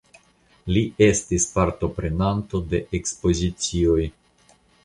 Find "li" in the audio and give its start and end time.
0.77-0.81